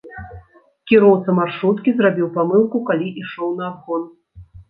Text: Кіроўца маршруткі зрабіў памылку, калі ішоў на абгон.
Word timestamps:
Кіроўца 0.91 1.35
маршруткі 1.39 1.93
зрабіў 1.99 2.31
памылку, 2.39 2.77
калі 2.89 3.07
ішоў 3.25 3.53
на 3.59 3.67
абгон. 3.71 4.03